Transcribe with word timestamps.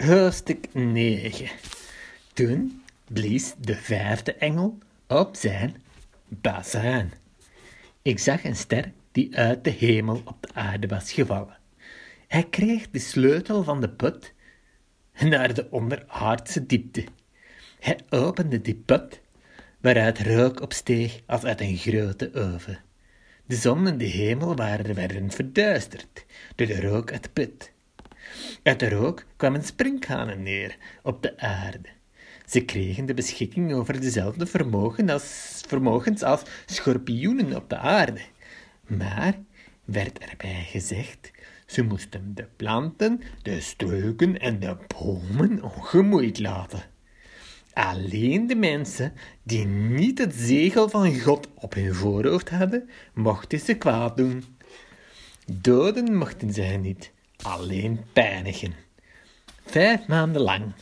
Hoofdstuk 0.00 0.66
9 0.72 1.48
Toen 2.32 2.82
blies 3.08 3.54
de 3.58 3.74
vijfde 3.74 4.34
engel 4.34 4.78
op 5.08 5.36
zijn 5.36 5.82
bazuin. 6.28 7.12
Ik 8.02 8.18
zag 8.18 8.44
een 8.44 8.56
ster 8.56 8.92
die 9.12 9.36
uit 9.36 9.64
de 9.64 9.70
hemel 9.70 10.22
op 10.24 10.36
de 10.40 10.48
aarde 10.54 10.86
was 10.86 11.12
gevallen. 11.12 11.58
Hij 12.28 12.46
kreeg 12.50 12.90
de 12.90 12.98
sleutel 12.98 13.64
van 13.64 13.80
de 13.80 13.90
put 13.90 14.34
naar 15.18 15.54
de 15.54 15.70
onderaardse 15.70 16.66
diepte. 16.66 17.04
Hij 17.80 17.98
opende 18.10 18.60
die 18.60 18.82
put, 18.86 19.20
waaruit 19.80 20.18
rook 20.18 20.60
opsteeg 20.60 21.20
als 21.26 21.44
uit 21.44 21.60
een 21.60 21.76
grote 21.76 22.34
oven. 22.34 22.80
De 23.46 23.56
zon 23.56 23.86
en 23.86 23.98
de 23.98 24.04
hemel 24.04 24.56
waren, 24.56 24.94
werden 24.94 25.30
verduisterd 25.30 26.24
door 26.54 26.66
de 26.66 26.80
rook 26.80 27.12
uit 27.12 27.22
de 27.22 27.30
put. 27.30 27.72
Uit 28.62 28.78
de 28.78 28.88
rook 28.88 29.24
kwamen 29.36 29.62
sprinkhanen 29.62 30.42
neer 30.42 30.76
op 31.02 31.22
de 31.22 31.38
aarde. 31.38 31.88
Ze 32.46 32.64
kregen 32.64 33.06
de 33.06 33.14
beschikking 33.14 33.72
over 33.72 34.00
dezelfde 34.00 34.46
vermogen 34.46 35.10
als, 35.10 35.60
vermogens 35.66 36.22
als 36.22 36.42
schorpioenen 36.66 37.56
op 37.56 37.68
de 37.68 37.76
aarde. 37.76 38.20
Maar, 38.86 39.38
werd 39.84 40.18
erbij 40.18 40.66
gezegd, 40.68 41.30
ze 41.66 41.82
moesten 41.82 42.34
de 42.34 42.46
planten, 42.56 43.20
de 43.42 43.60
struiken 43.60 44.40
en 44.40 44.60
de 44.60 44.76
bomen 44.86 45.62
ongemoeid 45.62 46.38
laten. 46.38 46.82
Alleen 47.72 48.46
de 48.46 48.54
mensen 48.54 49.12
die 49.42 49.64
niet 49.66 50.18
het 50.18 50.34
zegel 50.34 50.88
van 50.88 51.20
God 51.20 51.48
op 51.54 51.74
hun 51.74 51.94
voorhoofd 51.94 52.50
hadden, 52.50 52.90
mochten 53.14 53.58
ze 53.58 53.74
kwaad 53.74 54.16
doen. 54.16 54.44
Doden 55.52 56.14
mochten 56.16 56.52
ze 56.52 56.62
niet, 56.62 57.12
alleen 57.42 58.00
pijnigen. 58.12 58.74
Vijf 59.64 60.06
maanden 60.06 60.42
lang. 60.42 60.72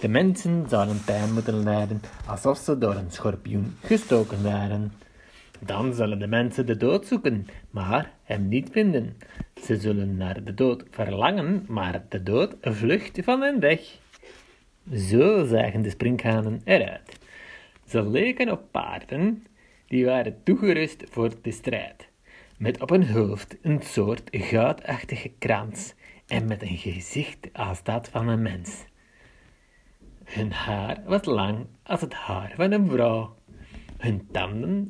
De 0.00 0.08
mensen 0.08 0.68
zouden 0.68 1.04
pijn 1.04 1.32
moeten 1.32 1.62
lijden 1.62 2.00
alsof 2.26 2.58
ze 2.58 2.78
door 2.78 2.94
een 2.94 3.10
schorpioen 3.10 3.76
gestoken 3.82 4.42
waren. 4.42 4.92
Dan 5.60 5.94
zullen 5.94 6.18
de 6.18 6.26
mensen 6.26 6.66
de 6.66 6.76
dood 6.76 7.06
zoeken, 7.06 7.46
maar 7.70 8.12
hem 8.22 8.48
niet 8.48 8.68
vinden. 8.72 9.16
Ze 9.64 9.76
zullen 9.76 10.16
naar 10.16 10.44
de 10.44 10.54
dood 10.54 10.84
verlangen, 10.90 11.64
maar 11.68 12.04
de 12.08 12.22
dood 12.22 12.56
vlucht 12.60 13.18
van 13.22 13.40
hen 13.40 13.60
weg. 13.60 13.80
Zo 14.94 15.44
zagen 15.44 15.82
de 15.82 15.90
sprinkhanen 15.90 16.60
eruit. 16.64 17.18
Ze 17.86 18.08
leken 18.08 18.50
op 18.50 18.62
paarden, 18.70 19.46
die 19.86 20.04
waren 20.04 20.42
toegerust 20.44 21.04
voor 21.10 21.30
de 21.42 21.50
strijd, 21.50 22.08
met 22.58 22.80
op 22.80 22.88
hun 22.88 23.08
hoofd 23.08 23.56
een 23.62 23.80
soort 23.82 24.28
goudachtige 24.30 25.30
krans 25.38 25.94
en 26.32 26.46
met 26.46 26.62
een 26.62 26.76
gezicht 26.76 27.48
als 27.52 27.82
dat 27.82 28.08
van 28.08 28.28
een 28.28 28.42
mens. 28.42 28.84
Hun 30.24 30.52
haar 30.52 31.02
was 31.04 31.24
lang 31.24 31.66
als 31.82 32.00
het 32.00 32.14
haar 32.14 32.52
van 32.56 32.72
een 32.72 32.90
vrouw. 32.90 33.36
Hun 33.98 34.28
tanden 34.30 34.88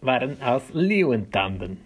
waren, 0.00 0.40
als 0.40 0.62
leeuwentanden. 0.72 1.78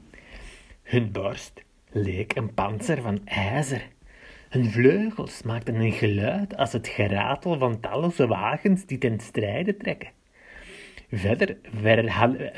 Hun 0.83 1.13
borst 1.13 1.65
leek 1.91 2.37
een 2.37 2.55
panzer 2.55 3.03
van 3.03 3.21
ijzer. 3.25 3.89
Hun 4.49 4.71
vleugels 4.71 5.43
maakten 5.43 5.75
een 5.75 5.93
geluid 5.93 6.57
als 6.57 6.73
het 6.73 6.89
geratel 6.89 7.59
van 7.59 7.81
talloze 7.81 8.27
wagens 8.27 8.87
die 8.87 8.99
ten 8.99 9.21
strijde 9.21 9.77
trekken. 9.77 10.11
Verder, 11.11 11.57
verder, 11.63 12.11
hadden, 12.11 12.53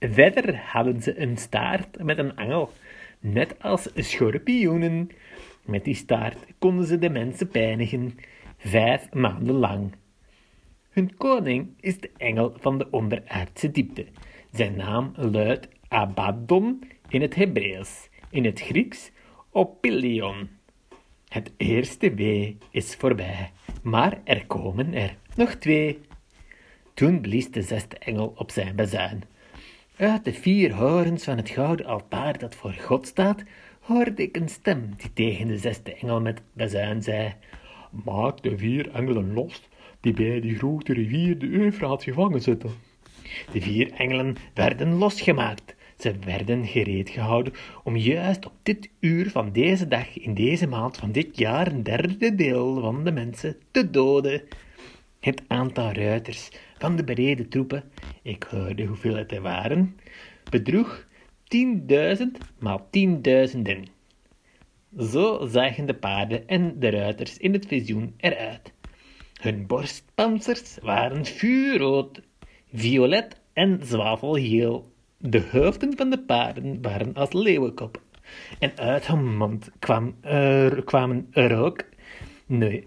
verder 0.00 0.56
hadden 0.56 1.02
ze 1.02 1.20
een 1.20 1.36
staart 1.36 2.02
met 2.02 2.18
een 2.18 2.36
angel 2.36 2.72
net 3.24 3.62
als 3.62 3.88
schorpioenen. 3.94 5.10
Met 5.64 5.84
die 5.84 5.94
staart 5.94 6.38
konden 6.58 6.86
ze 6.86 6.98
de 6.98 7.10
mensen 7.10 7.48
pijnigen, 7.48 8.14
vijf 8.56 9.12
maanden 9.12 9.54
lang. 9.54 9.92
Hun 10.90 11.16
koning 11.16 11.68
is 11.80 12.00
de 12.00 12.10
engel 12.16 12.54
van 12.60 12.78
de 12.78 12.90
onderaardse 12.90 13.70
diepte. 13.70 14.06
Zijn 14.52 14.76
naam 14.76 15.12
luidt 15.16 15.68
Abaddon 15.88 16.82
in 17.08 17.20
het 17.20 17.34
Hebreeuws, 17.34 18.08
in 18.30 18.44
het 18.44 18.60
Grieks 18.60 19.10
Opilion. 19.50 20.48
Het 21.28 21.52
eerste 21.56 22.14
wee 22.14 22.58
is 22.70 22.94
voorbij, 22.94 23.50
maar 23.82 24.20
er 24.24 24.46
komen 24.46 24.94
er 24.94 25.16
nog 25.36 25.54
twee. 25.54 26.00
Toen 26.94 27.20
blies 27.20 27.50
de 27.50 27.62
zesde 27.62 27.98
engel 27.98 28.32
op 28.36 28.50
zijn 28.50 28.76
bezuin. 28.76 29.22
Uit 29.96 30.24
de 30.24 30.32
vier 30.32 30.72
horens 30.72 31.24
van 31.24 31.36
het 31.36 31.50
gouden 31.50 31.86
altaar 31.86 32.38
dat 32.38 32.54
voor 32.54 32.72
God 32.72 33.06
staat, 33.06 33.42
hoorde 33.80 34.22
ik 34.22 34.36
een 34.36 34.48
stem 34.48 34.94
die 34.96 35.12
tegen 35.12 35.46
de 35.46 35.58
zesde 35.58 35.94
engel 35.94 36.20
met 36.20 36.42
bezuin 36.52 37.02
zei: 37.02 37.34
Maak 38.04 38.42
de 38.42 38.58
vier 38.58 38.90
engelen 38.90 39.32
los 39.32 39.62
die 40.00 40.12
bij 40.12 40.40
die 40.40 40.56
grote 40.56 40.92
rivier 40.92 41.38
de 41.38 41.46
Eufraat 41.46 42.02
gevangen 42.02 42.42
zitten. 42.42 42.70
De 43.52 43.60
vier 43.60 43.92
engelen 43.92 44.36
werden 44.54 44.94
losgemaakt. 44.94 45.74
Ze 45.98 46.14
werden 46.24 46.66
gereed 46.66 47.10
gehouden 47.10 47.52
om 47.84 47.96
juist 47.96 48.46
op 48.46 48.54
dit 48.62 48.88
uur 49.00 49.30
van 49.30 49.52
deze 49.52 49.88
dag, 49.88 50.18
in 50.18 50.34
deze 50.34 50.66
maand 50.66 50.96
van 50.96 51.12
dit 51.12 51.38
jaar, 51.38 51.66
een 51.66 51.82
derde 51.82 52.34
deel 52.34 52.80
van 52.80 53.04
de 53.04 53.12
mensen 53.12 53.56
te 53.70 53.90
doden. 53.90 54.42
Het 55.20 55.42
aantal 55.46 55.92
ruiters 55.92 56.50
van 56.84 56.96
de 56.96 57.04
bereden 57.04 57.48
troepen, 57.48 57.84
ik 58.22 58.42
hoorde 58.50 58.84
hoeveel 58.84 59.16
het 59.16 59.32
er 59.32 59.40
waren, 59.40 59.96
bedroeg 60.50 61.06
tienduizend 61.44 62.38
maal 62.58 62.86
tienduizenden. 62.90 63.84
Zo 64.98 65.46
zagen 65.46 65.86
de 65.86 65.94
paarden 65.94 66.48
en 66.48 66.78
de 66.78 66.90
ruiters 66.90 67.38
in 67.38 67.52
het 67.52 67.66
visioen 67.66 68.14
eruit. 68.16 68.72
Hun 69.40 69.66
borstpanzers 69.66 70.78
waren 70.82 71.24
vuurrood, 71.24 72.20
violet 72.72 73.40
en 73.52 73.80
zwavelgeel. 73.82 74.92
De 75.18 75.42
hoofden 75.50 75.96
van 75.96 76.10
de 76.10 76.18
paarden 76.18 76.82
waren 76.82 77.14
als 77.14 77.32
leeuwenkoppen. 77.32 78.02
En 78.58 78.78
uit 78.78 79.06
hun 79.06 79.36
mond 79.36 79.70
kwam 79.78 80.16
er, 80.20 80.84
kwamen 80.84 81.26
rook. 81.30 81.84
Nee, 82.46 82.86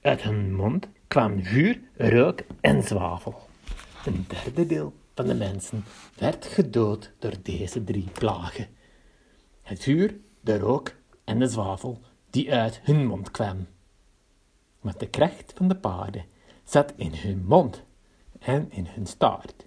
uit 0.00 0.22
hun 0.22 0.54
mond 0.54 0.88
kwamen 1.08 1.44
vuur, 1.44 1.80
rook 1.96 2.40
en 2.60 2.82
zwavel. 2.82 3.34
Een 4.04 4.24
derde 4.28 4.66
deel 4.66 4.92
van 5.14 5.26
de 5.26 5.34
mensen 5.34 5.84
werd 6.18 6.46
gedood 6.46 7.12
door 7.18 7.34
deze 7.42 7.84
drie 7.84 8.08
plagen. 8.12 8.66
Het 9.62 9.82
vuur, 9.82 10.16
de 10.40 10.58
rook 10.58 10.94
en 11.24 11.38
de 11.38 11.48
zwavel 11.48 12.00
die 12.30 12.54
uit 12.54 12.80
hun 12.82 13.06
mond 13.06 13.30
kwamen. 13.30 13.68
Maar 14.80 14.98
de 14.98 15.08
kracht 15.08 15.52
van 15.56 15.68
de 15.68 15.76
paarden 15.76 16.24
zat 16.64 16.92
in 16.96 17.14
hun 17.14 17.44
mond 17.46 17.82
en 18.38 18.70
in 18.70 18.86
hun 18.86 19.06
staart. 19.06 19.66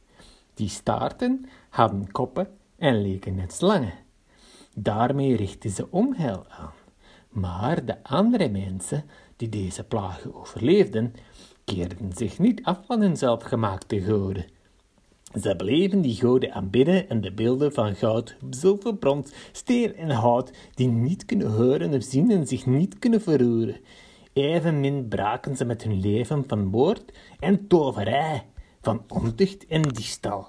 Die 0.54 0.70
staarten 0.70 1.46
hadden 1.70 2.12
koppen 2.12 2.58
en 2.78 3.02
leken 3.02 3.36
net 3.36 3.54
slangen. 3.54 3.94
Daarmee 4.76 5.36
richtten 5.36 5.70
ze 5.70 5.92
onheil 5.92 6.46
aan. 6.48 6.81
Maar 7.32 7.86
de 7.86 8.04
andere 8.04 8.50
mensen 8.50 9.04
die 9.36 9.50
deze 9.50 9.84
plagen 9.84 10.36
overleefden, 10.36 11.14
keerden 11.66 12.14
zich 12.14 12.40
niet 12.40 12.64
af 12.64 12.80
van 12.86 13.02
hun 13.02 13.18
zelfgemaakte 13.18 14.02
goden. 14.02 14.46
Ze 15.42 15.56
bleven 15.56 16.02
die 16.02 16.16
goden 16.16 16.54
aanbidden 16.54 17.10
en 17.10 17.22
de 17.22 17.32
beelden 17.32 17.74
van 17.74 17.96
goud, 17.96 18.36
zilver, 18.50 18.96
brons, 18.96 19.32
steen 19.52 19.96
en 19.96 20.10
hout, 20.10 20.52
die 20.74 20.88
niet 20.88 21.26
kunnen 21.26 21.52
horen 21.52 21.94
of 21.94 22.04
zien 22.04 22.32
en 22.32 22.48
zich 22.48 22.66
niet 22.66 23.00
kunnen 23.00 23.22
verroeren. 23.22 23.80
Evenmin 24.34 25.08
braken 25.08 25.56
ze 25.56 25.66
met 25.66 25.84
hun 25.84 26.00
leven 26.00 26.44
van 26.48 26.66
moord 26.66 27.12
en 27.40 27.68
toverij, 27.68 28.46
van 28.82 29.04
ontucht 29.08 29.66
en 29.66 29.82
diefstal. 29.82 30.48